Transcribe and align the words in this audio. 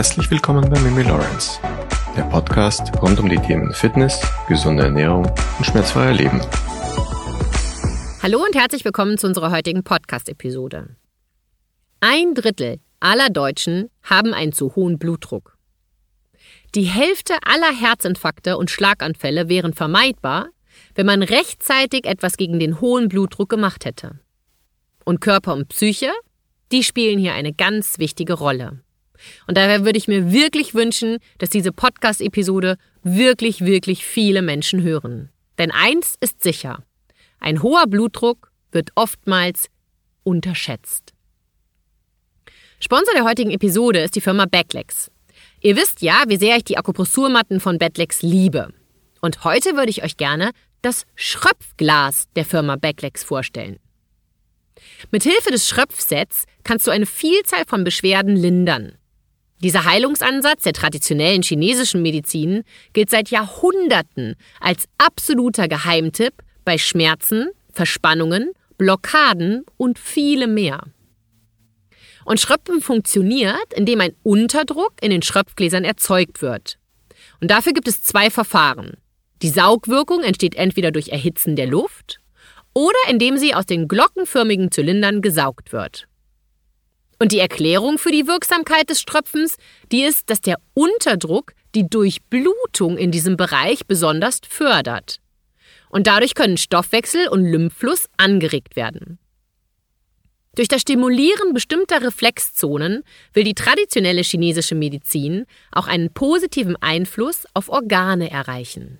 Herzlich 0.00 0.30
willkommen 0.30 0.66
bei 0.70 0.80
Mimi 0.80 1.02
Lawrence, 1.02 1.60
der 2.16 2.22
Podcast 2.22 2.90
rund 3.02 3.20
um 3.20 3.28
die 3.28 3.36
Themen 3.36 3.70
Fitness, 3.74 4.18
gesunde 4.48 4.84
Ernährung 4.84 5.26
und 5.58 5.66
schmerzfreier 5.66 6.14
Leben. 6.14 6.40
Hallo 8.22 8.42
und 8.42 8.54
herzlich 8.54 8.82
willkommen 8.82 9.18
zu 9.18 9.26
unserer 9.26 9.50
heutigen 9.50 9.84
Podcast-Episode. 9.84 10.96
Ein 12.00 12.32
Drittel 12.32 12.80
aller 13.00 13.28
Deutschen 13.28 13.90
haben 14.02 14.32
einen 14.32 14.54
zu 14.54 14.74
hohen 14.74 14.98
Blutdruck. 14.98 15.58
Die 16.74 16.84
Hälfte 16.84 17.34
aller 17.44 17.70
Herzinfarkte 17.70 18.56
und 18.56 18.70
Schlaganfälle 18.70 19.50
wären 19.50 19.74
vermeidbar, 19.74 20.48
wenn 20.94 21.04
man 21.04 21.22
rechtzeitig 21.22 22.06
etwas 22.06 22.38
gegen 22.38 22.58
den 22.58 22.80
hohen 22.80 23.10
Blutdruck 23.10 23.50
gemacht 23.50 23.84
hätte. 23.84 24.18
Und 25.04 25.20
Körper 25.20 25.52
und 25.52 25.68
Psyche, 25.68 26.10
die 26.72 26.84
spielen 26.84 27.18
hier 27.18 27.34
eine 27.34 27.52
ganz 27.52 27.98
wichtige 27.98 28.32
Rolle. 28.32 28.80
Und 29.46 29.56
daher 29.56 29.84
würde 29.84 29.98
ich 29.98 30.08
mir 30.08 30.32
wirklich 30.32 30.74
wünschen, 30.74 31.18
dass 31.38 31.50
diese 31.50 31.72
Podcast-Episode 31.72 32.76
wirklich, 33.02 33.64
wirklich 33.64 34.04
viele 34.04 34.42
Menschen 34.42 34.82
hören. 34.82 35.30
Denn 35.58 35.70
eins 35.70 36.16
ist 36.20 36.42
sicher. 36.42 36.82
Ein 37.38 37.62
hoher 37.62 37.86
Blutdruck 37.86 38.50
wird 38.72 38.90
oftmals 38.94 39.68
unterschätzt. 40.22 41.12
Sponsor 42.80 43.12
der 43.14 43.24
heutigen 43.24 43.50
Episode 43.50 44.00
ist 44.00 44.16
die 44.16 44.20
Firma 44.20 44.46
Backlegs. 44.46 45.10
Ihr 45.60 45.76
wisst 45.76 46.00
ja, 46.00 46.24
wie 46.28 46.36
sehr 46.36 46.56
ich 46.56 46.64
die 46.64 46.78
Akupressurmatten 46.78 47.60
von 47.60 47.78
Backlegs 47.78 48.22
liebe. 48.22 48.72
Und 49.20 49.44
heute 49.44 49.76
würde 49.76 49.90
ich 49.90 50.02
euch 50.02 50.16
gerne 50.16 50.52
das 50.80 51.04
Schröpfglas 51.14 52.28
der 52.36 52.46
Firma 52.46 52.76
Backlegs 52.76 53.22
vorstellen. 53.22 53.78
Mithilfe 55.10 55.50
des 55.50 55.68
Schröpfsets 55.68 56.46
kannst 56.64 56.86
du 56.86 56.90
eine 56.90 57.06
Vielzahl 57.06 57.64
von 57.66 57.84
Beschwerden 57.84 58.36
lindern. 58.36 58.96
Dieser 59.62 59.84
Heilungsansatz 59.84 60.62
der 60.62 60.72
traditionellen 60.72 61.42
chinesischen 61.42 62.00
Medizin 62.00 62.64
gilt 62.94 63.10
seit 63.10 63.28
Jahrhunderten 63.30 64.36
als 64.58 64.88
absoluter 64.96 65.68
Geheimtipp 65.68 66.32
bei 66.64 66.78
Schmerzen, 66.78 67.50
Verspannungen, 67.70 68.52
Blockaden 68.78 69.66
und 69.76 69.98
viele 69.98 70.46
mehr. 70.46 70.84
Und 72.24 72.40
Schröpfen 72.40 72.80
funktioniert, 72.80 73.74
indem 73.74 74.00
ein 74.00 74.14
Unterdruck 74.22 74.94
in 75.02 75.10
den 75.10 75.22
Schröpfgläsern 75.22 75.84
erzeugt 75.84 76.40
wird. 76.40 76.78
Und 77.40 77.50
dafür 77.50 77.72
gibt 77.72 77.88
es 77.88 78.02
zwei 78.02 78.30
Verfahren. 78.30 78.96
Die 79.42 79.48
Saugwirkung 79.48 80.22
entsteht 80.22 80.54
entweder 80.54 80.90
durch 80.90 81.08
Erhitzen 81.08 81.56
der 81.56 81.66
Luft 81.66 82.20
oder 82.72 82.98
indem 83.08 83.36
sie 83.36 83.54
aus 83.54 83.66
den 83.66 83.88
glockenförmigen 83.88 84.70
Zylindern 84.70 85.22
gesaugt 85.22 85.72
wird. 85.72 86.06
Und 87.20 87.32
die 87.32 87.38
Erklärung 87.38 87.98
für 87.98 88.10
die 88.10 88.26
Wirksamkeit 88.26 88.88
des 88.88 89.00
Ströpfens, 89.00 89.58
die 89.92 90.02
ist, 90.04 90.30
dass 90.30 90.40
der 90.40 90.56
Unterdruck 90.72 91.52
die 91.74 91.86
Durchblutung 91.88 92.96
in 92.96 93.10
diesem 93.10 93.36
Bereich 93.36 93.86
besonders 93.86 94.40
fördert. 94.48 95.20
Und 95.90 96.06
dadurch 96.06 96.34
können 96.34 96.56
Stoffwechsel 96.56 97.28
und 97.28 97.44
Lymphfluss 97.44 98.06
angeregt 98.16 98.74
werden. 98.74 99.18
Durch 100.54 100.66
das 100.66 100.80
Stimulieren 100.80 101.52
bestimmter 101.52 102.02
Reflexzonen 102.02 103.02
will 103.34 103.44
die 103.44 103.54
traditionelle 103.54 104.22
chinesische 104.22 104.74
Medizin 104.74 105.44
auch 105.72 105.88
einen 105.88 106.12
positiven 106.12 106.76
Einfluss 106.80 107.44
auf 107.52 107.68
Organe 107.68 108.30
erreichen. 108.30 108.98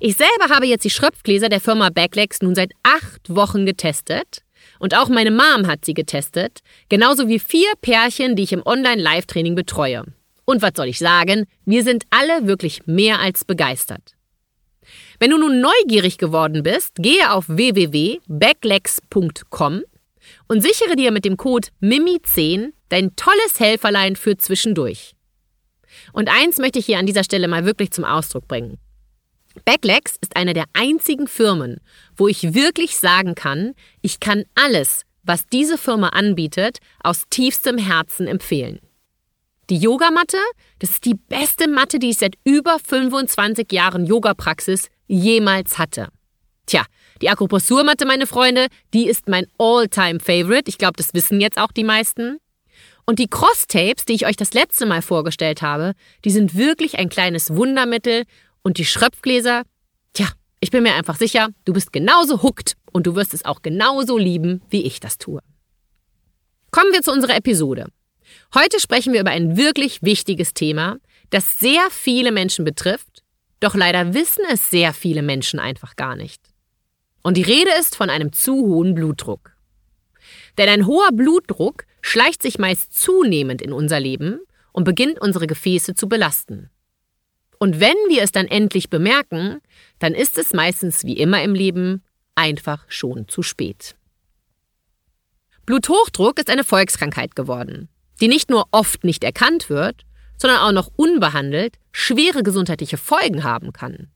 Ich 0.00 0.16
selber 0.16 0.52
habe 0.52 0.66
jetzt 0.66 0.84
die 0.84 0.90
Schröpfgläser 0.90 1.48
der 1.48 1.60
Firma 1.60 1.90
Backlegs 1.90 2.42
nun 2.42 2.56
seit 2.56 2.72
acht 2.82 3.34
Wochen 3.34 3.66
getestet 3.66 4.42
und 4.78 4.96
auch 4.96 5.08
meine 5.08 5.30
Mom 5.30 5.66
hat 5.66 5.84
sie 5.84 5.94
getestet, 5.94 6.60
genauso 6.88 7.28
wie 7.28 7.38
vier 7.38 7.68
Pärchen, 7.80 8.36
die 8.36 8.44
ich 8.44 8.52
im 8.52 8.64
Online-Live-Training 8.64 9.54
betreue. 9.54 10.04
Und 10.44 10.62
was 10.62 10.72
soll 10.76 10.88
ich 10.88 10.98
sagen, 10.98 11.46
wir 11.64 11.82
sind 11.82 12.04
alle 12.10 12.46
wirklich 12.46 12.86
mehr 12.86 13.20
als 13.20 13.44
begeistert. 13.44 14.14
Wenn 15.18 15.30
du 15.30 15.38
nun 15.38 15.60
neugierig 15.60 16.18
geworden 16.18 16.62
bist, 16.62 16.96
gehe 16.96 17.32
auf 17.32 17.48
www.backlegs.com 17.48 19.82
und 20.48 20.60
sichere 20.60 20.96
dir 20.96 21.10
mit 21.10 21.24
dem 21.24 21.36
Code 21.36 21.68
MIMI10 21.82 22.72
dein 22.88 23.16
tolles 23.16 23.58
Helferlein 23.58 24.14
für 24.16 24.36
zwischendurch. 24.36 25.14
Und 26.12 26.28
eins 26.28 26.58
möchte 26.58 26.78
ich 26.78 26.86
hier 26.86 26.98
an 26.98 27.06
dieser 27.06 27.24
Stelle 27.24 27.48
mal 27.48 27.64
wirklich 27.64 27.90
zum 27.90 28.04
Ausdruck 28.04 28.46
bringen. 28.46 28.78
Backlegs 29.64 30.16
ist 30.20 30.36
eine 30.36 30.54
der 30.54 30.64
einzigen 30.72 31.26
Firmen, 31.26 31.80
wo 32.16 32.28
ich 32.28 32.54
wirklich 32.54 32.96
sagen 32.96 33.34
kann, 33.34 33.74
ich 34.02 34.20
kann 34.20 34.44
alles, 34.54 35.02
was 35.22 35.46
diese 35.46 35.78
Firma 35.78 36.08
anbietet, 36.10 36.78
aus 37.02 37.24
tiefstem 37.30 37.78
Herzen 37.78 38.26
empfehlen. 38.26 38.80
Die 39.68 39.78
Yogamatte, 39.78 40.38
das 40.78 40.90
ist 40.90 41.04
die 41.04 41.14
beste 41.14 41.68
Matte, 41.68 41.98
die 41.98 42.10
ich 42.10 42.18
seit 42.18 42.36
über 42.44 42.78
25 42.78 43.72
Jahren 43.72 44.06
Yoga-Praxis 44.06 44.88
jemals 45.08 45.78
hatte. 45.78 46.08
Tja, 46.66 46.84
die 47.20 47.28
Akupressurmatte, 47.28 48.06
meine 48.06 48.26
Freunde, 48.26 48.68
die 48.94 49.08
ist 49.08 49.28
mein 49.28 49.46
All-Time-Favorite. 49.58 50.68
Ich 50.68 50.78
glaube, 50.78 50.94
das 50.96 51.14
wissen 51.14 51.40
jetzt 51.40 51.58
auch 51.58 51.72
die 51.72 51.84
meisten. 51.84 52.38
Und 53.06 53.18
die 53.20 53.28
Cross-Tapes, 53.28 54.04
die 54.04 54.14
ich 54.14 54.26
euch 54.26 54.36
das 54.36 54.52
letzte 54.52 54.84
Mal 54.84 55.00
vorgestellt 55.00 55.62
habe, 55.62 55.94
die 56.24 56.30
sind 56.30 56.56
wirklich 56.56 56.98
ein 56.98 57.08
kleines 57.08 57.54
Wundermittel 57.54 58.24
und 58.66 58.78
die 58.78 58.84
Schröpfgläser, 58.84 59.62
tja, 60.12 60.26
ich 60.58 60.72
bin 60.72 60.82
mir 60.82 60.96
einfach 60.96 61.14
sicher, 61.14 61.50
du 61.64 61.72
bist 61.72 61.92
genauso 61.92 62.42
hooked 62.42 62.74
und 62.90 63.06
du 63.06 63.14
wirst 63.14 63.32
es 63.32 63.44
auch 63.44 63.62
genauso 63.62 64.18
lieben, 64.18 64.60
wie 64.70 64.82
ich 64.82 64.98
das 64.98 65.18
tue. 65.18 65.40
Kommen 66.72 66.92
wir 66.92 67.00
zu 67.00 67.12
unserer 67.12 67.36
Episode. 67.36 67.86
Heute 68.56 68.80
sprechen 68.80 69.12
wir 69.12 69.20
über 69.20 69.30
ein 69.30 69.56
wirklich 69.56 70.02
wichtiges 70.02 70.52
Thema, 70.52 70.96
das 71.30 71.60
sehr 71.60 71.86
viele 71.92 72.32
Menschen 72.32 72.64
betrifft, 72.64 73.22
doch 73.60 73.76
leider 73.76 74.14
wissen 74.14 74.42
es 74.50 74.68
sehr 74.68 74.92
viele 74.92 75.22
Menschen 75.22 75.60
einfach 75.60 75.94
gar 75.94 76.16
nicht. 76.16 76.42
Und 77.22 77.36
die 77.36 77.42
Rede 77.42 77.70
ist 77.78 77.94
von 77.94 78.10
einem 78.10 78.32
zu 78.32 78.52
hohen 78.52 78.96
Blutdruck. 78.96 79.52
Denn 80.58 80.68
ein 80.68 80.86
hoher 80.86 81.12
Blutdruck 81.12 81.84
schleicht 82.02 82.42
sich 82.42 82.58
meist 82.58 83.00
zunehmend 83.00 83.62
in 83.62 83.72
unser 83.72 84.00
Leben 84.00 84.40
und 84.72 84.82
beginnt 84.82 85.20
unsere 85.20 85.46
Gefäße 85.46 85.94
zu 85.94 86.08
belasten. 86.08 86.68
Und 87.58 87.80
wenn 87.80 87.96
wir 88.08 88.22
es 88.22 88.32
dann 88.32 88.46
endlich 88.46 88.90
bemerken, 88.90 89.60
dann 89.98 90.14
ist 90.14 90.38
es 90.38 90.52
meistens 90.52 91.04
wie 91.04 91.16
immer 91.16 91.42
im 91.42 91.54
Leben 91.54 92.02
einfach 92.34 92.84
schon 92.88 93.28
zu 93.28 93.42
spät. 93.42 93.96
Bluthochdruck 95.64 96.38
ist 96.38 96.50
eine 96.50 96.64
Volkskrankheit 96.64 97.34
geworden, 97.34 97.88
die 98.20 98.28
nicht 98.28 98.50
nur 98.50 98.66
oft 98.70 99.04
nicht 99.04 99.24
erkannt 99.24 99.68
wird, 99.68 100.02
sondern 100.38 100.60
auch 100.60 100.72
noch 100.72 100.90
unbehandelt 100.96 101.76
schwere 101.92 102.42
gesundheitliche 102.42 102.98
Folgen 102.98 103.42
haben 103.42 103.72
kann. 103.72 104.08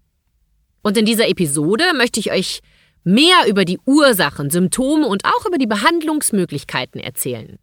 Und 0.83 0.97
in 0.97 1.07
dieser 1.07 1.29
Episode 1.29 1.85
möchte 1.95 2.21
ich 2.21 2.31
euch 2.31 2.61
mehr 3.05 3.47
über 3.49 3.65
die 3.65 3.79
Ursachen, 3.87 4.51
Symptome 4.51 5.07
und 5.07 5.25
auch 5.25 5.47
über 5.47 5.59
die 5.59 5.67
Behandlungsmöglichkeiten 5.67 7.01
erzählen. 7.01 7.59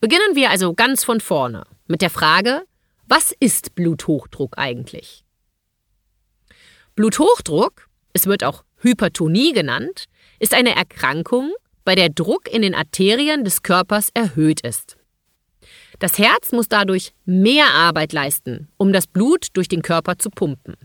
Beginnen 0.00 0.34
wir 0.34 0.50
also 0.50 0.72
ganz 0.72 1.04
von 1.04 1.20
vorne 1.20 1.66
mit 1.86 2.00
der 2.00 2.10
Frage, 2.10 2.62
was 3.10 3.34
ist 3.40 3.74
Bluthochdruck 3.74 4.56
eigentlich? 4.56 5.24
Bluthochdruck, 6.94 7.88
es 8.12 8.26
wird 8.26 8.44
auch 8.44 8.62
Hypertonie 8.78 9.52
genannt, 9.52 10.04
ist 10.38 10.54
eine 10.54 10.76
Erkrankung, 10.76 11.52
bei 11.84 11.96
der 11.96 12.08
Druck 12.08 12.48
in 12.48 12.62
den 12.62 12.74
Arterien 12.74 13.42
des 13.42 13.62
Körpers 13.62 14.10
erhöht 14.14 14.60
ist. 14.60 14.96
Das 15.98 16.18
Herz 16.18 16.52
muss 16.52 16.68
dadurch 16.68 17.12
mehr 17.24 17.66
Arbeit 17.74 18.12
leisten, 18.12 18.68
um 18.76 18.92
das 18.92 19.08
Blut 19.08 19.48
durch 19.54 19.66
den 19.66 19.82
Körper 19.82 20.16
zu 20.16 20.30
pumpen. 20.30 20.76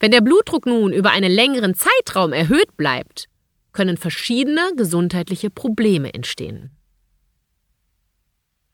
Wenn 0.00 0.12
der 0.12 0.22
Blutdruck 0.22 0.64
nun 0.64 0.94
über 0.94 1.10
einen 1.10 1.30
längeren 1.30 1.74
Zeitraum 1.74 2.32
erhöht 2.32 2.76
bleibt, 2.78 3.28
können 3.72 3.98
verschiedene 3.98 4.72
gesundheitliche 4.76 5.50
Probleme 5.50 6.14
entstehen. 6.14 6.70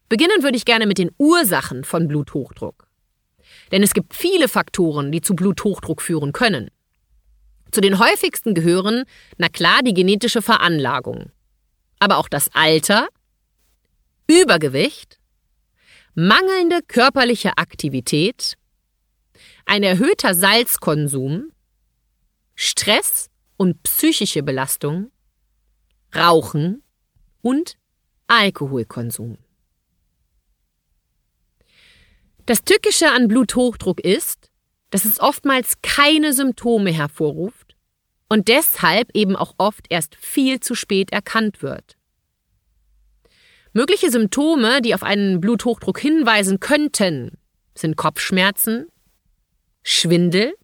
Beginnen 0.08 0.42
würde 0.42 0.56
ich 0.56 0.64
gerne 0.64 0.86
mit 0.86 0.98
den 0.98 1.10
Ursachen 1.18 1.84
von 1.84 2.08
Bluthochdruck. 2.08 2.88
Denn 3.72 3.82
es 3.82 3.94
gibt 3.94 4.14
viele 4.14 4.48
Faktoren, 4.48 5.12
die 5.12 5.20
zu 5.20 5.34
Bluthochdruck 5.34 6.00
führen 6.00 6.32
können. 6.32 6.70
Zu 7.70 7.80
den 7.80 7.98
häufigsten 7.98 8.54
gehören, 8.54 9.04
na 9.36 9.48
klar, 9.48 9.82
die 9.82 9.92
genetische 9.92 10.40
Veranlagung, 10.40 11.30
aber 11.98 12.16
auch 12.16 12.28
das 12.28 12.50
Alter, 12.54 13.08
Übergewicht, 14.26 15.18
mangelnde 16.14 16.80
körperliche 16.86 17.58
Aktivität, 17.58 18.54
ein 19.66 19.82
erhöhter 19.82 20.34
Salzkonsum, 20.34 21.52
Stress 22.54 23.28
und 23.56 23.82
psychische 23.82 24.42
Belastung, 24.42 25.10
Rauchen 26.14 26.82
und 27.42 27.76
Alkoholkonsum. 28.26 29.36
Das 32.48 32.64
Tückische 32.64 33.10
an 33.10 33.28
Bluthochdruck 33.28 34.00
ist, 34.00 34.50
dass 34.88 35.04
es 35.04 35.20
oftmals 35.20 35.82
keine 35.82 36.32
Symptome 36.32 36.90
hervorruft 36.90 37.76
und 38.30 38.48
deshalb 38.48 39.14
eben 39.14 39.36
auch 39.36 39.52
oft 39.58 39.84
erst 39.90 40.16
viel 40.16 40.58
zu 40.58 40.74
spät 40.74 41.12
erkannt 41.12 41.60
wird. 41.60 41.98
Mögliche 43.74 44.10
Symptome, 44.10 44.80
die 44.80 44.94
auf 44.94 45.02
einen 45.02 45.42
Bluthochdruck 45.42 45.98
hinweisen 45.98 46.58
könnten, 46.58 47.36
sind 47.74 47.98
Kopfschmerzen, 47.98 48.86
Schwindel, 49.82 50.54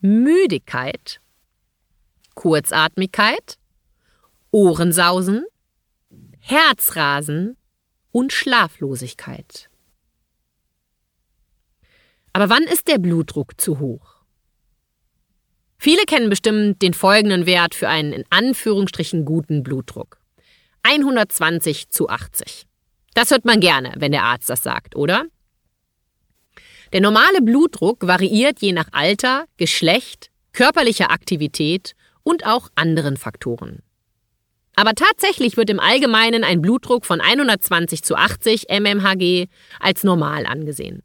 Müdigkeit, 0.00 1.22
Kurzatmigkeit, 2.34 3.56
Ohrensausen, 4.50 5.46
Herzrasen 6.40 7.56
und 8.12 8.34
Schlaflosigkeit. 8.34 9.67
Aber 12.38 12.50
wann 12.50 12.62
ist 12.62 12.86
der 12.86 12.98
Blutdruck 12.98 13.60
zu 13.60 13.80
hoch? 13.80 14.14
Viele 15.76 16.04
kennen 16.04 16.30
bestimmt 16.30 16.80
den 16.82 16.94
folgenden 16.94 17.46
Wert 17.46 17.74
für 17.74 17.88
einen 17.88 18.12
in 18.12 18.24
Anführungsstrichen 18.30 19.24
guten 19.24 19.64
Blutdruck. 19.64 20.20
120 20.84 21.90
zu 21.90 22.08
80. 22.08 22.68
Das 23.12 23.32
hört 23.32 23.44
man 23.44 23.58
gerne, 23.58 23.92
wenn 23.96 24.12
der 24.12 24.22
Arzt 24.22 24.48
das 24.48 24.62
sagt, 24.62 24.94
oder? 24.94 25.24
Der 26.92 27.00
normale 27.00 27.42
Blutdruck 27.42 28.06
variiert 28.06 28.60
je 28.60 28.70
nach 28.70 28.90
Alter, 28.92 29.46
Geschlecht, 29.56 30.30
körperlicher 30.52 31.10
Aktivität 31.10 31.96
und 32.22 32.46
auch 32.46 32.68
anderen 32.76 33.16
Faktoren. 33.16 33.82
Aber 34.76 34.94
tatsächlich 34.94 35.56
wird 35.56 35.70
im 35.70 35.80
Allgemeinen 35.80 36.44
ein 36.44 36.62
Blutdruck 36.62 37.04
von 37.04 37.20
120 37.20 38.04
zu 38.04 38.14
80 38.14 38.66
mmHg 38.70 39.48
als 39.80 40.04
normal 40.04 40.46
angesehen. 40.46 41.02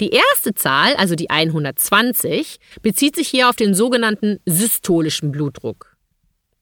Die 0.00 0.10
erste 0.10 0.54
Zahl, 0.54 0.94
also 0.96 1.14
die 1.14 1.30
120, 1.30 2.58
bezieht 2.82 3.16
sich 3.16 3.28
hier 3.28 3.48
auf 3.48 3.56
den 3.56 3.74
sogenannten 3.74 4.38
systolischen 4.46 5.32
Blutdruck. 5.32 5.96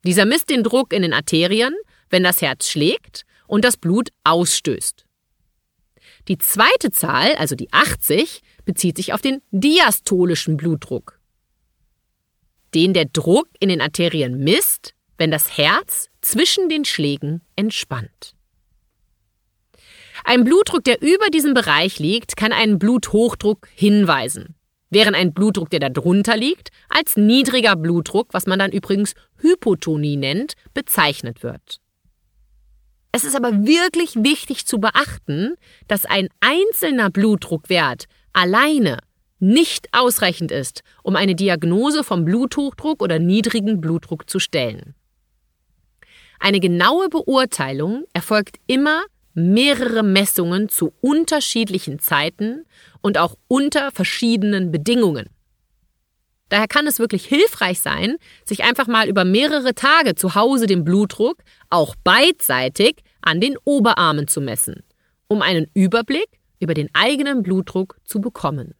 Dieser 0.04 0.24
misst 0.24 0.50
den 0.50 0.62
Druck 0.62 0.92
in 0.92 1.02
den 1.02 1.12
Arterien, 1.12 1.74
wenn 2.08 2.22
das 2.22 2.40
Herz 2.40 2.68
schlägt 2.68 3.24
und 3.46 3.64
das 3.64 3.76
Blut 3.76 4.10
ausstößt. 4.24 5.04
Die 6.28 6.38
zweite 6.38 6.90
Zahl, 6.90 7.34
also 7.36 7.54
die 7.54 7.72
80, 7.72 8.42
bezieht 8.64 8.96
sich 8.96 9.12
auf 9.12 9.20
den 9.20 9.42
diastolischen 9.50 10.56
Blutdruck, 10.56 11.20
den 12.74 12.94
der 12.94 13.06
Druck 13.06 13.48
in 13.60 13.68
den 13.68 13.80
Arterien 13.80 14.38
misst, 14.38 14.94
wenn 15.18 15.30
das 15.30 15.56
Herz 15.56 16.08
zwischen 16.20 16.68
den 16.68 16.84
Schlägen 16.84 17.42
entspannt. 17.54 18.35
Ein 20.28 20.42
Blutdruck, 20.42 20.82
der 20.82 21.00
über 21.02 21.30
diesem 21.30 21.54
Bereich 21.54 22.00
liegt, 22.00 22.36
kann 22.36 22.52
einen 22.52 22.80
Bluthochdruck 22.80 23.68
hinweisen, 23.72 24.56
während 24.90 25.14
ein 25.14 25.32
Blutdruck, 25.32 25.70
der 25.70 25.78
darunter 25.78 26.36
liegt, 26.36 26.70
als 26.88 27.16
niedriger 27.16 27.76
Blutdruck, 27.76 28.34
was 28.34 28.44
man 28.48 28.58
dann 28.58 28.72
übrigens 28.72 29.14
Hypotonie 29.36 30.16
nennt, 30.16 30.54
bezeichnet 30.74 31.44
wird. 31.44 31.78
Es 33.12 33.22
ist 33.22 33.36
aber 33.36 33.66
wirklich 33.66 34.16
wichtig 34.16 34.66
zu 34.66 34.80
beachten, 34.80 35.54
dass 35.86 36.06
ein 36.06 36.28
einzelner 36.40 37.08
Blutdruckwert 37.08 38.06
alleine 38.32 38.98
nicht 39.38 39.86
ausreichend 39.92 40.50
ist, 40.50 40.82
um 41.04 41.14
eine 41.14 41.36
Diagnose 41.36 42.02
vom 42.02 42.24
Bluthochdruck 42.24 43.00
oder 43.00 43.20
niedrigen 43.20 43.80
Blutdruck 43.80 44.28
zu 44.28 44.40
stellen. 44.40 44.96
Eine 46.40 46.58
genaue 46.58 47.10
Beurteilung 47.10 48.02
erfolgt 48.12 48.56
immer 48.66 49.04
mehrere 49.36 50.02
Messungen 50.02 50.70
zu 50.70 50.94
unterschiedlichen 51.02 51.98
Zeiten 51.98 52.64
und 53.02 53.18
auch 53.18 53.36
unter 53.48 53.92
verschiedenen 53.92 54.72
Bedingungen. 54.72 55.28
Daher 56.48 56.68
kann 56.68 56.86
es 56.86 56.98
wirklich 56.98 57.26
hilfreich 57.26 57.80
sein, 57.80 58.16
sich 58.44 58.64
einfach 58.64 58.86
mal 58.86 59.08
über 59.08 59.24
mehrere 59.24 59.74
Tage 59.74 60.14
zu 60.14 60.34
Hause 60.34 60.66
den 60.66 60.84
Blutdruck 60.84 61.42
auch 61.68 61.94
beidseitig 62.02 63.02
an 63.20 63.40
den 63.40 63.58
Oberarmen 63.64 64.26
zu 64.26 64.40
messen, 64.40 64.82
um 65.28 65.42
einen 65.42 65.66
Überblick 65.74 66.40
über 66.58 66.72
den 66.72 66.88
eigenen 66.94 67.42
Blutdruck 67.42 67.98
zu 68.04 68.22
bekommen. 68.22 68.74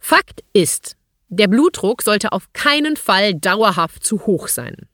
Fakt 0.00 0.42
ist, 0.52 0.96
der 1.28 1.46
Blutdruck 1.46 2.02
sollte 2.02 2.32
auf 2.32 2.52
keinen 2.54 2.96
Fall 2.96 3.34
dauerhaft 3.34 4.02
zu 4.02 4.26
hoch 4.26 4.48
sein. 4.48 4.88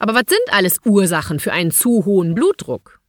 Aber 0.00 0.14
was 0.14 0.24
sind 0.28 0.40
alles 0.52 0.78
Ursachen 0.84 1.38
für 1.38 1.52
einen 1.52 1.70
zu 1.70 2.06
hohen 2.06 2.34
Blutdruck? 2.34 3.00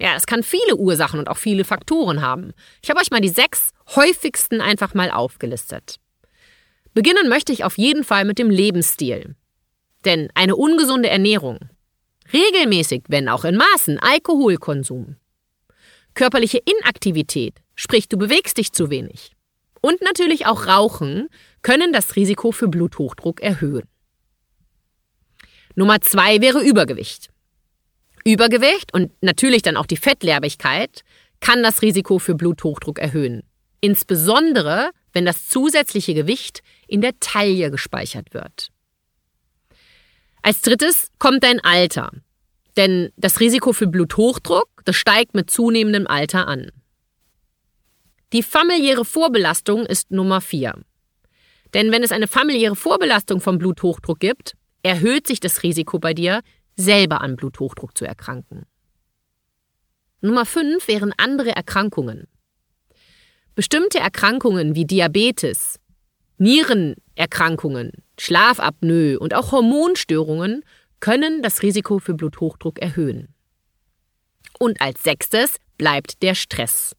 Ja, 0.00 0.14
es 0.16 0.26
kann 0.26 0.42
viele 0.42 0.76
Ursachen 0.76 1.20
und 1.20 1.28
auch 1.28 1.36
viele 1.36 1.64
Faktoren 1.64 2.22
haben. 2.22 2.52
Ich 2.82 2.88
habe 2.88 2.98
euch 2.98 3.10
mal 3.10 3.20
die 3.20 3.28
sechs 3.28 3.72
häufigsten 3.94 4.62
einfach 4.62 4.94
mal 4.94 5.10
aufgelistet. 5.10 5.96
Beginnen 6.94 7.28
möchte 7.28 7.52
ich 7.52 7.62
auf 7.62 7.76
jeden 7.76 8.04
Fall 8.04 8.24
mit 8.24 8.38
dem 8.38 8.48
Lebensstil. 8.48 9.36
Denn 10.06 10.30
eine 10.34 10.56
ungesunde 10.56 11.10
Ernährung, 11.10 11.58
regelmäßig, 12.32 13.04
wenn 13.08 13.28
auch 13.28 13.44
in 13.44 13.56
Maßen, 13.56 13.98
Alkoholkonsum, 13.98 15.16
körperliche 16.14 16.58
Inaktivität, 16.58 17.56
sprich 17.74 18.08
du 18.08 18.16
bewegst 18.16 18.56
dich 18.56 18.72
zu 18.72 18.88
wenig, 18.88 19.32
und 19.82 20.00
natürlich 20.00 20.46
auch 20.46 20.66
Rauchen 20.66 21.28
können 21.60 21.92
das 21.92 22.16
Risiko 22.16 22.50
für 22.50 22.68
Bluthochdruck 22.68 23.42
erhöhen. 23.42 23.86
Nummer 25.78 26.00
zwei 26.00 26.40
wäre 26.40 26.60
Übergewicht. 26.60 27.28
Übergewicht 28.24 28.92
und 28.92 29.12
natürlich 29.22 29.62
dann 29.62 29.76
auch 29.76 29.86
die 29.86 29.96
Fettlerbigkeit 29.96 31.04
kann 31.38 31.62
das 31.62 31.82
Risiko 31.82 32.18
für 32.18 32.34
Bluthochdruck 32.34 32.98
erhöhen. 32.98 33.44
Insbesondere, 33.80 34.90
wenn 35.12 35.24
das 35.24 35.46
zusätzliche 35.46 36.14
Gewicht 36.14 36.64
in 36.88 37.00
der 37.00 37.20
Taille 37.20 37.70
gespeichert 37.70 38.34
wird. 38.34 38.70
Als 40.42 40.62
drittes 40.62 41.12
kommt 41.20 41.44
dein 41.44 41.60
Alter. 41.60 42.10
Denn 42.76 43.12
das 43.16 43.38
Risiko 43.38 43.72
für 43.72 43.86
Bluthochdruck, 43.86 44.68
das 44.84 44.96
steigt 44.96 45.34
mit 45.34 45.48
zunehmendem 45.48 46.08
Alter 46.08 46.48
an. 46.48 46.72
Die 48.32 48.42
familiäre 48.42 49.04
Vorbelastung 49.04 49.86
ist 49.86 50.10
Nummer 50.10 50.40
vier. 50.40 50.74
Denn 51.72 51.92
wenn 51.92 52.02
es 52.02 52.10
eine 52.10 52.26
familiäre 52.26 52.74
Vorbelastung 52.74 53.40
vom 53.40 53.58
Bluthochdruck 53.58 54.18
gibt, 54.18 54.57
erhöht 54.82 55.26
sich 55.26 55.40
das 55.40 55.62
Risiko 55.62 55.98
bei 55.98 56.14
dir, 56.14 56.42
selber 56.76 57.20
an 57.20 57.36
Bluthochdruck 57.36 57.96
zu 57.96 58.04
erkranken. 58.04 58.66
Nummer 60.20 60.46
5 60.46 60.88
wären 60.88 61.12
andere 61.16 61.50
Erkrankungen. 61.50 62.26
Bestimmte 63.54 63.98
Erkrankungen 63.98 64.74
wie 64.74 64.84
Diabetes, 64.84 65.78
Nierenerkrankungen, 66.38 67.92
Schlafapnoe 68.18 69.18
und 69.18 69.34
auch 69.34 69.52
Hormonstörungen 69.52 70.64
können 71.00 71.42
das 71.42 71.62
Risiko 71.62 71.98
für 71.98 72.14
Bluthochdruck 72.14 72.78
erhöhen. 72.78 73.34
Und 74.58 74.80
als 74.80 75.02
sechstes 75.02 75.56
bleibt 75.76 76.22
der 76.22 76.34
Stress. 76.34 76.96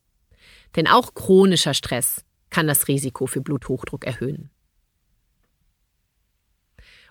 Denn 0.75 0.87
auch 0.87 1.13
chronischer 1.13 1.73
Stress 1.73 2.23
kann 2.49 2.67
das 2.67 2.87
Risiko 2.87 3.27
für 3.27 3.41
Bluthochdruck 3.41 4.05
erhöhen. 4.05 4.49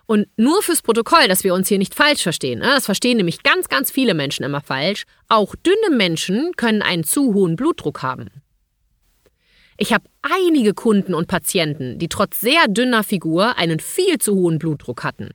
Und 0.09 0.27
nur 0.37 0.63
fürs 0.63 0.81
Protokoll, 0.81 1.27
dass 1.27 1.43
wir 1.43 1.53
uns 1.53 1.67
hier 1.67 1.77
nicht 1.77 1.93
falsch 1.93 2.23
verstehen. 2.23 2.57
Ne? 2.61 2.65
Das 2.65 2.85
verstehen 2.85 3.17
nämlich 3.17 3.43
ganz, 3.43 3.69
ganz 3.69 3.91
viele 3.91 4.15
Menschen 4.15 4.43
immer 4.43 4.59
falsch. 4.59 5.03
Auch 5.27 5.53
dünne 5.55 5.95
Menschen 5.95 6.51
können 6.57 6.81
einen 6.81 7.03
zu 7.03 7.35
hohen 7.35 7.55
Blutdruck 7.55 8.01
haben. 8.01 8.31
Ich 9.77 9.93
habe 9.93 10.05
einige 10.23 10.73
Kunden 10.73 11.13
und 11.13 11.27
Patienten, 11.27 11.99
die 11.99 12.07
trotz 12.07 12.39
sehr 12.39 12.67
dünner 12.67 13.03
Figur 13.03 13.55
einen 13.59 13.79
viel 13.79 14.17
zu 14.17 14.33
hohen 14.33 14.57
Blutdruck 14.57 15.03
hatten. 15.03 15.29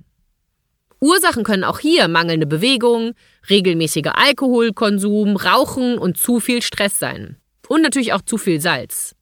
Ursachen 1.00 1.44
können 1.44 1.62
auch 1.62 1.78
hier 1.78 2.08
mangelnde 2.08 2.46
Bewegung, 2.46 3.12
regelmäßiger 3.48 4.18
Alkoholkonsum, 4.18 5.36
Rauchen 5.36 5.98
und 5.98 6.18
zu 6.18 6.40
viel 6.40 6.62
Stress 6.62 6.98
sein. 6.98 7.36
Und 7.68 7.82
natürlich 7.82 8.12
auch 8.12 8.22
zu 8.22 8.38
viel 8.38 8.60
Salz. 8.60 9.14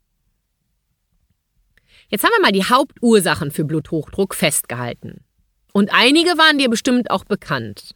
Jetzt 2.08 2.24
haben 2.24 2.32
wir 2.38 2.40
mal 2.40 2.52
die 2.52 2.64
Hauptursachen 2.64 3.50
für 3.50 3.66
Bluthochdruck 3.66 4.34
festgehalten. 4.34 5.22
Und 5.72 5.92
einige 5.92 6.30
waren 6.38 6.58
dir 6.58 6.68
bestimmt 6.68 7.10
auch 7.10 7.24
bekannt. 7.24 7.94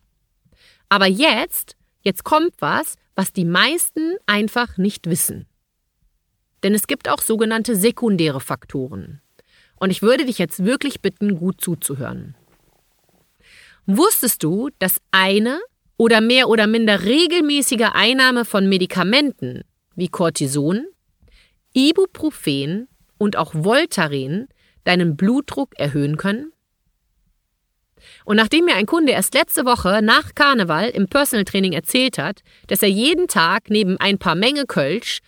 Aber 0.89 1.07
jetzt, 1.07 1.77
jetzt 2.01 2.25
kommt 2.25 2.55
was, 2.59 2.97
was 3.15 3.33
die 3.33 3.45
meisten 3.45 4.17
einfach 4.27 4.77
nicht 4.79 5.09
wissen. 5.09 5.47
Denn 6.63 6.75
es 6.75 6.87
gibt 6.87 7.09
auch 7.09 7.21
sogenannte 7.21 7.77
sekundäre 7.77 8.41
Faktoren. 8.41 9.21
Und 9.79 9.91
ich 9.91 10.03
würde 10.03 10.25
dich 10.25 10.39
jetzt 10.39 10.65
wirklich 10.65 11.03
bitten, 11.03 11.39
gut 11.39 11.61
zuzuhören. 11.61 12.35
Wusstest 13.85 14.43
du, 14.43 14.71
dass 14.79 15.01
eine 15.11 15.61
oder 15.97 16.21
mehr 16.21 16.49
oder 16.49 16.67
minder 16.67 17.05
regelmäßige 17.05 17.91
Einnahme 17.93 18.45
von 18.45 18.69
Medikamenten 18.69 19.63
wie 19.95 20.09
Cortison, 20.09 20.87
Ibuprofen 21.73 22.89
und 23.19 23.37
auch 23.37 23.55
Voltaren 23.55 24.49
deinen 24.85 25.17
Blutdruck 25.17 25.79
erhöhen 25.79 26.17
können? 26.17 26.53
Und 28.25 28.37
nachdem 28.37 28.65
mir 28.65 28.75
ein 28.75 28.87
Kunde 28.87 29.13
erst 29.13 29.35
letzte 29.35 29.65
Woche 29.65 30.01
nach 30.03 30.35
Karneval 30.35 30.91
im 30.91 31.09
Personal 31.09 31.45
Training 31.45 31.73
erzählt 31.73 32.19
hat, 32.19 32.41
dass 32.67 32.83
er 32.83 32.89
jeden 32.89 33.29
Tag 33.29 33.71
neben 33.71 33.97
ein 33.99 34.19
paar 34.19 34.35
Menge 34.35 34.67
Kölsch 34.67 35.21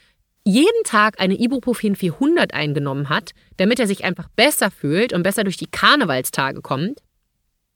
jeden 0.48 0.84
Tag 0.84 1.20
eine 1.20 1.38
Ibuprofen 1.38 1.94
400 1.94 2.54
eingenommen 2.54 3.10
hat, 3.10 3.32
damit 3.58 3.78
er 3.80 3.86
sich 3.86 4.04
einfach 4.04 4.28
besser 4.34 4.70
fühlt 4.70 5.12
und 5.12 5.22
besser 5.22 5.44
durch 5.44 5.58
die 5.58 5.66
Karnevalstage 5.70 6.62
kommt, 6.62 7.00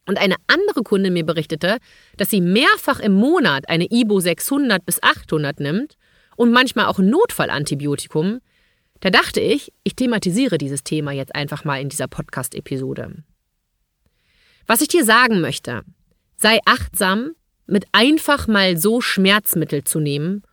Und 0.06 0.18
eine 0.18 0.36
andere 0.46 0.82
Kundin 0.82 1.12
mir 1.12 1.24
berichtete, 1.24 1.76
dass 2.16 2.30
sie 2.30 2.40
mehrfach 2.40 2.98
im 2.98 3.12
Monat 3.12 3.68
eine 3.68 3.86
Ibo 3.90 4.18
600 4.20 4.84
bis 4.84 5.02
800 5.02 5.60
nimmt 5.60 5.96
und 6.36 6.50
manchmal 6.50 6.86
auch 6.86 6.98
ein 6.98 7.10
Notfallantibiotikum. 7.10 8.40
Da 9.00 9.10
dachte 9.10 9.40
ich, 9.40 9.72
ich 9.84 9.94
thematisiere 9.94 10.58
dieses 10.58 10.82
Thema 10.82 11.12
jetzt 11.12 11.34
einfach 11.34 11.64
mal 11.64 11.80
in 11.80 11.88
dieser 11.88 12.08
Podcast-Episode. 12.08 13.22
Was 14.72 14.80
ich 14.80 14.88
dir 14.88 15.04
sagen 15.04 15.42
möchte, 15.42 15.82
sei 16.38 16.58
achtsam, 16.64 17.32
mit 17.66 17.84
einfach 17.92 18.46
mal 18.46 18.78
so 18.78 19.02
Schmerzmittel 19.02 19.84
zu 19.84 20.00
nehmen, 20.00 20.44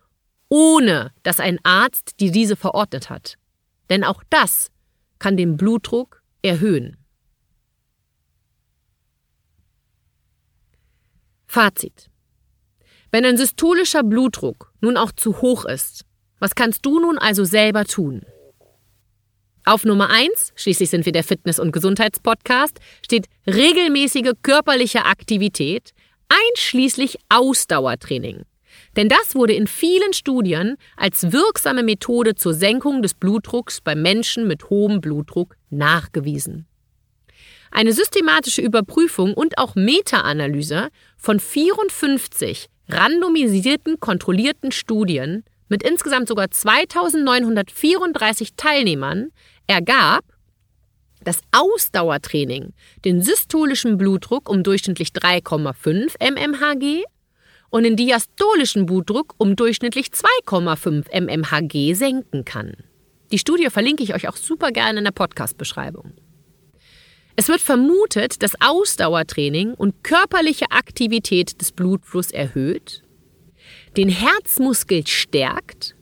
ohne 0.50 1.14
dass 1.22 1.40
ein 1.40 1.58
Arzt 1.62 2.20
dir 2.20 2.30
diese 2.30 2.54
verordnet 2.54 3.08
hat. 3.08 3.36
Denn 3.88 4.04
auch 4.04 4.22
das 4.28 4.68
kann 5.18 5.38
den 5.38 5.56
Blutdruck 5.56 6.22
erhöhen. 6.42 6.98
Fazit. 11.46 12.10
Wenn 13.10 13.24
ein 13.24 13.38
systolischer 13.38 14.02
Blutdruck 14.02 14.74
nun 14.82 14.98
auch 14.98 15.12
zu 15.12 15.40
hoch 15.40 15.64
ist, 15.64 16.04
was 16.40 16.54
kannst 16.54 16.84
du 16.84 17.00
nun 17.00 17.16
also 17.16 17.44
selber 17.44 17.86
tun? 17.86 18.26
Auf 19.70 19.84
Nummer 19.84 20.10
1, 20.10 20.52
schließlich 20.56 20.90
sind 20.90 21.06
wir 21.06 21.12
der 21.12 21.22
Fitness- 21.22 21.60
und 21.60 21.70
Gesundheitspodcast, 21.70 22.80
steht 23.04 23.26
regelmäßige 23.46 24.32
körperliche 24.42 25.04
Aktivität, 25.04 25.92
einschließlich 26.28 27.18
Ausdauertraining. 27.28 28.42
Denn 28.96 29.08
das 29.08 29.36
wurde 29.36 29.52
in 29.52 29.68
vielen 29.68 30.12
Studien 30.12 30.74
als 30.96 31.30
wirksame 31.30 31.84
Methode 31.84 32.34
zur 32.34 32.52
Senkung 32.52 33.00
des 33.00 33.14
Blutdrucks 33.14 33.80
bei 33.80 33.94
Menschen 33.94 34.48
mit 34.48 34.70
hohem 34.70 35.00
Blutdruck 35.00 35.54
nachgewiesen. 35.70 36.66
Eine 37.70 37.92
systematische 37.92 38.62
Überprüfung 38.62 39.34
und 39.34 39.56
auch 39.56 39.76
Meta-Analyse 39.76 40.88
von 41.16 41.38
54 41.38 42.66
randomisierten 42.88 44.00
kontrollierten 44.00 44.72
Studien 44.72 45.44
mit 45.70 45.82
insgesamt 45.84 46.28
sogar 46.28 46.50
2934 46.50 48.56
Teilnehmern 48.56 49.30
ergab, 49.70 50.24
dass 51.22 51.42
Ausdauertraining 51.52 52.72
den 53.04 53.22
systolischen 53.22 53.98
Blutdruck 53.98 54.48
um 54.48 54.62
durchschnittlich 54.62 55.10
3,5 55.10 56.14
mmHg 56.18 57.04
und 57.70 57.84
den 57.84 57.96
diastolischen 57.96 58.86
Blutdruck 58.86 59.34
um 59.38 59.54
durchschnittlich 59.54 60.08
2,5 60.08 61.20
mmHg 61.20 61.94
senken 61.94 62.44
kann. 62.44 62.72
Die 63.30 63.38
Studie 63.38 63.70
verlinke 63.70 64.02
ich 64.02 64.12
euch 64.12 64.28
auch 64.28 64.36
super 64.36 64.72
gerne 64.72 64.98
in 64.98 65.04
der 65.04 65.12
Podcast-Beschreibung. 65.12 66.14
Es 67.36 67.46
wird 67.46 67.60
vermutet, 67.60 68.42
dass 68.42 68.60
Ausdauertraining 68.60 69.74
und 69.74 70.02
körperliche 70.02 70.66
Aktivität 70.70 71.60
des 71.60 71.70
Blutflusses 71.70 72.32
erhöht, 72.32 73.04
den 73.96 74.08
Herzmuskel 74.08 75.06
stärkt 75.06 75.94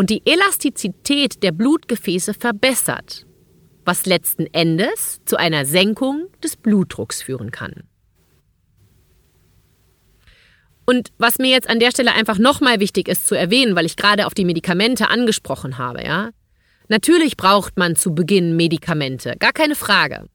und 0.00 0.08
die 0.08 0.22
Elastizität 0.24 1.42
der 1.42 1.52
Blutgefäße 1.52 2.32
verbessert, 2.32 3.26
was 3.84 4.06
letzten 4.06 4.46
Endes 4.46 5.20
zu 5.26 5.36
einer 5.36 5.66
Senkung 5.66 6.28
des 6.42 6.56
Blutdrucks 6.56 7.20
führen 7.20 7.50
kann. 7.50 7.82
Und 10.86 11.10
was 11.18 11.36
mir 11.36 11.50
jetzt 11.50 11.68
an 11.68 11.80
der 11.80 11.90
Stelle 11.90 12.14
einfach 12.14 12.38
nochmal 12.38 12.80
wichtig 12.80 13.08
ist 13.08 13.28
zu 13.28 13.34
erwähnen, 13.34 13.76
weil 13.76 13.84
ich 13.84 13.96
gerade 13.96 14.24
auf 14.24 14.32
die 14.32 14.46
Medikamente 14.46 15.10
angesprochen 15.10 15.76
habe, 15.76 16.02
ja. 16.02 16.30
Natürlich 16.88 17.36
braucht 17.36 17.76
man 17.76 17.94
zu 17.94 18.14
Beginn 18.14 18.56
Medikamente, 18.56 19.36
gar 19.38 19.52
keine 19.52 19.74
Frage. 19.74 20.30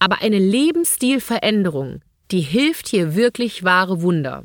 Aber 0.00 0.22
eine 0.22 0.40
Lebensstilveränderung, 0.40 2.00
die 2.32 2.40
hilft 2.40 2.88
hier 2.88 3.14
wirklich 3.14 3.62
wahre 3.62 4.02
Wunder. 4.02 4.42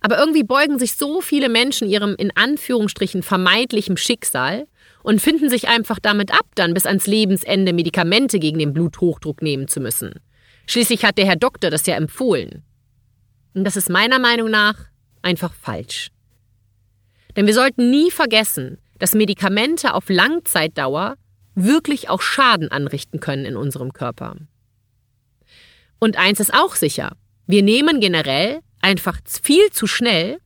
Aber 0.00 0.18
irgendwie 0.18 0.44
beugen 0.44 0.78
sich 0.78 0.96
so 0.96 1.20
viele 1.20 1.48
Menschen 1.48 1.88
ihrem 1.88 2.14
in 2.16 2.30
Anführungsstrichen 2.36 3.22
vermeintlichem 3.22 3.96
Schicksal 3.96 4.66
und 5.02 5.20
finden 5.20 5.48
sich 5.48 5.68
einfach 5.68 5.98
damit 5.98 6.32
ab, 6.32 6.46
dann 6.54 6.74
bis 6.74 6.86
ans 6.86 7.06
Lebensende 7.06 7.72
Medikamente 7.72 8.38
gegen 8.38 8.58
den 8.58 8.72
Bluthochdruck 8.72 9.42
nehmen 9.42 9.68
zu 9.68 9.80
müssen. 9.80 10.20
Schließlich 10.66 11.04
hat 11.04 11.18
der 11.18 11.26
Herr 11.26 11.36
Doktor 11.36 11.70
das 11.70 11.86
ja 11.86 11.94
empfohlen. 11.94 12.64
Und 13.54 13.64
das 13.64 13.76
ist 13.76 13.88
meiner 13.88 14.18
Meinung 14.18 14.50
nach 14.50 14.76
einfach 15.22 15.54
falsch. 15.54 16.10
Denn 17.36 17.46
wir 17.46 17.54
sollten 17.54 17.90
nie 17.90 18.10
vergessen, 18.10 18.78
dass 18.98 19.14
Medikamente 19.14 19.94
auf 19.94 20.08
Langzeitdauer 20.08 21.16
wirklich 21.54 22.08
auch 22.08 22.20
Schaden 22.20 22.70
anrichten 22.70 23.20
können 23.20 23.44
in 23.44 23.56
unserem 23.56 23.92
Körper. 23.92 24.36
Und 25.98 26.18
eins 26.18 26.40
ist 26.40 26.52
auch 26.52 26.74
sicher, 26.74 27.12
wir 27.46 27.62
nehmen 27.62 28.00
generell 28.00 28.60
einfach 28.86 29.18
viel 29.42 29.70
zu 29.72 29.88
schnell 29.88 30.38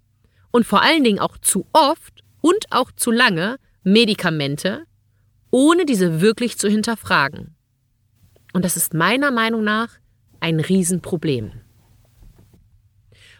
und 0.50 0.64
vor 0.66 0.80
allen 0.80 1.04
Dingen 1.04 1.18
auch 1.18 1.37
zu 1.37 1.66
oft 1.75 2.25
und 2.40 2.64
auch 2.70 2.90
zu 2.90 3.11
lange 3.11 3.59
Medikamente, 3.82 4.85
ohne 5.50 5.85
diese 5.85 6.23
wirklich 6.23 6.56
zu 6.56 6.66
hinterfragen. 6.68 7.54
Und 8.54 8.64
das 8.64 8.78
ist 8.78 8.94
meiner 8.94 9.30
Meinung 9.30 9.62
nach 9.62 9.90
ein 10.40 10.59
Riesenproblem. 10.59 11.52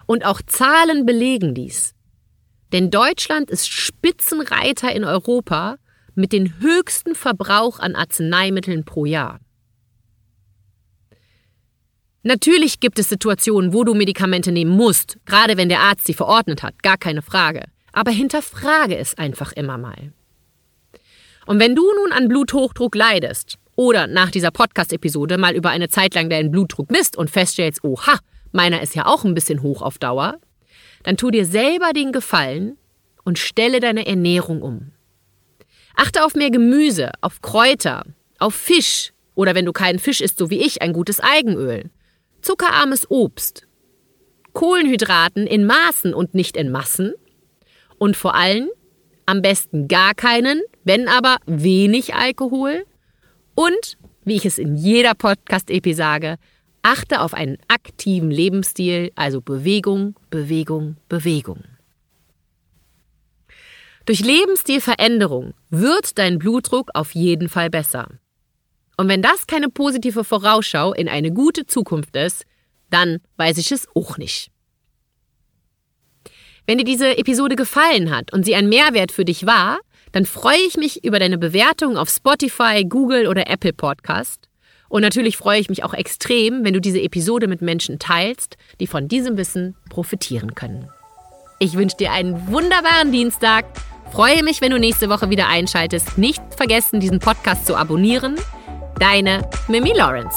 Und 0.04 0.26
auch 0.26 0.42
Zahlen 0.42 1.07
belegen 1.07 1.54
dies. 1.54 1.95
Denn 2.73 2.90
Deutschland 2.90 3.49
ist 3.50 3.71
Spitzenreiter 3.71 4.92
in 4.92 5.04
Europa 5.04 5.76
mit 6.14 6.33
dem 6.33 6.61
höchsten 6.61 7.14
Verbrauch 7.14 7.78
an 7.78 7.97
Arzneimitteln 7.97 8.85
pro 8.85 9.07
Jahr. 9.07 9.40
Natürlich 12.23 12.81
gibt 12.81 12.99
es 12.99 13.09
Situationen, 13.09 13.73
wo 13.73 13.83
du 13.83 13.95
Medikamente 13.95 14.53
nehmen 14.53 14.77
musst, 14.77 15.19
gerade 15.25 15.57
wenn 15.57 15.71
der 15.71 15.81
Arzt 15.81 16.07
sie 16.07 16.15
verordnet 16.15 16.62
hat, 16.62 16.83
gar 16.83 16.99
keine 16.99 17.23
Frage. 17.23 17.65
Aber 17.93 18.11
hinterfrage 18.11 18.97
es 18.97 19.17
einfach 19.17 19.53
immer 19.53 19.79
mal. 19.79 20.12
Und 21.47 21.59
wenn 21.59 21.75
du 21.75 21.83
nun 21.83 22.12
an 22.12 22.29
Bluthochdruck 22.29 22.95
leidest 22.95 23.59
oder 23.75 24.07
nach 24.07 24.31
dieser 24.31 24.50
Podcast-Episode 24.50 25.39
mal 25.39 25.57
über 25.57 25.71
eine 25.71 25.89
Zeit 25.89 26.15
lang 26.15 26.29
deinen 26.29 26.50
Blutdruck 26.50 26.91
misst 26.91 27.17
und 27.17 27.31
feststellst, 27.31 27.83
oha, 27.83 28.19
meiner 28.53 28.83
ist 28.83 28.95
ja 28.95 29.07
auch 29.07 29.25
ein 29.25 29.35
bisschen 29.35 29.62
hoch 29.62 29.81
auf 29.81 29.99
Dauer, 29.99 30.37
dann 31.03 31.17
tu 31.17 31.31
dir 31.31 31.47
selber 31.47 31.93
den 31.95 32.12
Gefallen 32.12 32.77
und 33.25 33.39
stelle 33.39 33.81
deine 33.81 34.07
Ernährung 34.07 34.61
um. 34.61 34.93
Achte 35.97 36.25
auf 36.25 36.35
mehr 36.35 36.50
Gemüse, 36.50 37.12
auf 37.23 37.41
Kräuter, 37.41 38.05
auf 38.39 38.55
Fisch 38.55 39.12
oder 39.35 39.55
wenn 39.55 39.65
du 39.65 39.73
keinen 39.73 39.99
Fisch 39.99 40.21
isst, 40.21 40.39
so 40.39 40.50
wie 40.50 40.61
ich, 40.61 40.83
ein 40.83 40.93
gutes 40.93 41.21
Eigenöl, 41.21 41.91
zuckerarmes 42.42 43.11
Obst, 43.11 43.66
Kohlenhydraten 44.52 45.47
in 45.47 45.66
Maßen 45.66 46.14
und 46.14 46.35
nicht 46.35 46.56
in 46.56 46.70
Massen 46.70 47.14
und 47.99 48.16
vor 48.16 48.35
allem 48.35 48.68
am 49.26 49.42
besten 49.42 49.87
gar 49.87 50.14
keinen, 50.14 50.62
wenn 50.85 51.06
aber 51.06 51.37
wenig 51.47 52.14
Alkohol 52.14 52.85
und, 53.54 53.99
wie 54.25 54.37
ich 54.37 54.47
es 54.47 54.59
in 54.59 54.76
jeder 54.76 55.14
Podcast-Epi 55.14 55.94
sage, 55.94 56.37
achte 56.82 57.20
auf 57.20 57.35
einen 57.35 57.59
aktiven 57.68 58.30
Lebensstil, 58.30 59.12
also 59.14 59.40
Bewegung, 59.40 60.16
Bewegung, 60.30 60.97
Bewegung. 61.09 61.62
Durch 64.06 64.20
Lebensstilveränderung 64.25 65.54
wird 65.68 66.18
dein 66.18 66.38
Blutdruck 66.38 66.90
auf 66.94 67.14
jeden 67.14 67.49
Fall 67.49 67.70
besser. 67.70 68.09
Und 69.00 69.09
wenn 69.09 69.23
das 69.23 69.47
keine 69.47 69.71
positive 69.71 70.25
Vorausschau 70.25 70.92
in 70.92 71.09
eine 71.09 71.33
gute 71.33 71.64
Zukunft 71.64 72.14
ist, 72.16 72.45
dann 72.90 73.21
weiß 73.38 73.57
ich 73.57 73.73
es 73.73 73.88
auch 73.97 74.19
nicht. 74.19 74.50
Wenn 76.66 76.76
dir 76.76 76.85
diese 76.85 77.16
Episode 77.16 77.57
gefallen 77.57 78.14
hat 78.14 78.30
und 78.30 78.45
sie 78.45 78.54
ein 78.54 78.69
Mehrwert 78.69 79.11
für 79.11 79.25
dich 79.25 79.47
war, 79.47 79.78
dann 80.12 80.26
freue 80.26 80.61
ich 80.69 80.76
mich 80.76 81.02
über 81.02 81.19
deine 81.19 81.38
Bewertung 81.38 81.97
auf 81.97 82.11
Spotify, 82.11 82.85
Google 82.87 83.26
oder 83.26 83.49
Apple 83.49 83.73
Podcast. 83.73 84.50
Und 84.90 85.00
natürlich 85.00 85.38
freue 85.38 85.61
ich 85.61 85.71
mich 85.71 85.83
auch 85.83 85.95
extrem, 85.95 86.62
wenn 86.62 86.75
du 86.75 86.80
diese 86.83 87.00
Episode 87.00 87.49
mit 87.49 87.62
Menschen 87.62 87.99
teilst, 87.99 88.59
die 88.80 88.87
von 88.87 89.09
diesem 89.09 89.38
Wissen 89.38 89.76
profitieren 89.88 90.54
können. 90.54 90.90
Ich 91.59 91.73
wünsche 91.73 91.97
dir 91.97 92.12
einen 92.12 92.49
wunderbaren 92.49 93.12
Dienstag. 93.12 93.64
Freue 94.12 94.42
mich, 94.42 94.61
wenn 94.61 94.73
du 94.73 94.78
nächste 94.78 95.09
Woche 95.09 95.30
wieder 95.30 95.49
einschaltest. 95.49 96.19
Nicht 96.19 96.42
vergessen, 96.54 97.00
diesen 97.00 97.19
Podcast 97.19 97.64
zu 97.64 97.76
abonnieren. 97.76 98.37
Deine 98.99 99.42
Mimi 99.68 99.92
Lawrence. 99.94 100.37